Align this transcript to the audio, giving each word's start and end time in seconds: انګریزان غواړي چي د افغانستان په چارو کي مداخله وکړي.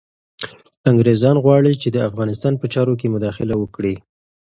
انګریزان 0.89 1.35
غواړي 1.43 1.73
چي 1.81 1.87
د 1.91 1.97
افغانستان 2.09 2.53
په 2.57 2.65
چارو 2.73 2.93
کي 2.99 3.07
مداخله 3.15 3.53
وکړي. 3.57 3.95